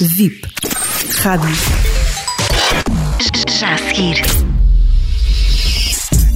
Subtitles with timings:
[0.00, 0.40] VIP.
[1.22, 1.54] Rádio.
[3.58, 4.16] Já a seguir.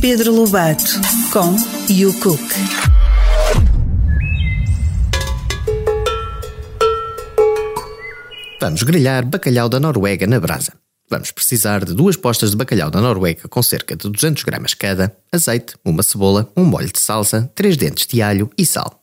[0.01, 1.01] Pedro Lobato
[1.33, 1.57] com
[1.91, 2.41] You Cook.
[8.61, 10.73] Vamos grelhar bacalhau da Noruega na brasa.
[11.11, 15.17] Vamos precisar de duas postas de bacalhau da Noruega com cerca de 200 gramas cada,
[15.33, 19.03] azeite, uma cebola, um molho de salsa, três dentes de alho e sal.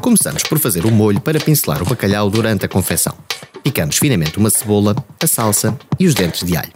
[0.00, 3.14] Começamos por fazer o molho para pincelar o bacalhau durante a confecção.
[3.62, 6.72] Picamos finamente uma cebola, a salsa e os dentes de alho.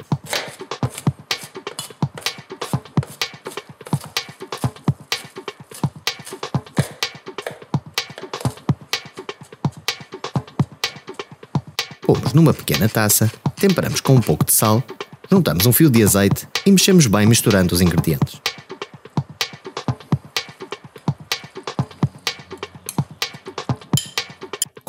[12.03, 14.83] Pomos numa pequena taça, temperamos com um pouco de sal,
[15.31, 18.52] juntamos um fio de azeite e mexemos bem misturando os ingredientes.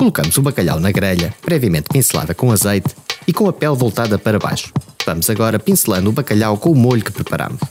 [0.03, 2.93] Colocamos o bacalhau na grelha, previamente pincelada com azeite
[3.25, 4.69] e com a pele voltada para baixo.
[5.05, 7.61] Vamos agora pincelando o bacalhau com o molho que preparamos.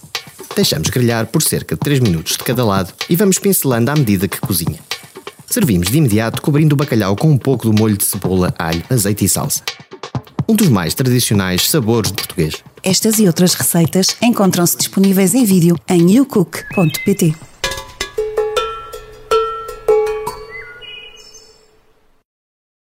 [0.56, 4.26] Deixamos grelhar por cerca de 3 minutos de cada lado e vamos pincelando à medida
[4.26, 4.78] que cozinha.
[5.46, 9.26] Servimos de imediato cobrindo o bacalhau com um pouco do molho de cebola, alho, azeite
[9.26, 9.60] e salsa.
[10.48, 12.64] Um dos mais tradicionais sabores de português.
[12.82, 17.51] Estas e outras receitas encontram-se disponíveis em vídeo em youcook.pt.